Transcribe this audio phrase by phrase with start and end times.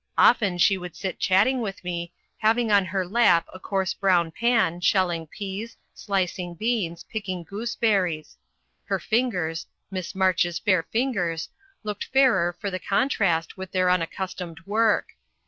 [0.17, 4.81] Often she would sit chatting with me, having on her lap a coarse brown pan,
[4.81, 8.35] shelling peas, slicing beans, picking gooseberries;
[8.85, 11.49] her fingers Miss March's fair fingers
[11.83, 15.09] looking fairer for the contrast with their unaccustomed work.